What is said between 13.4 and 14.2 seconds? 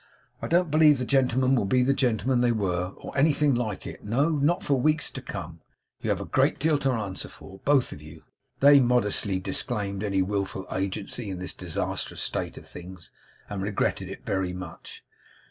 and regretted